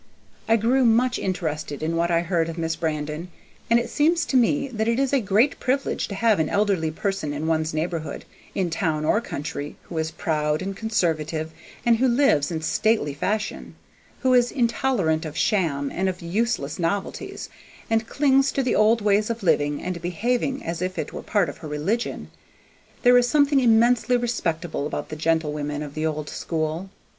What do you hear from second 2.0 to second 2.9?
I heard of Miss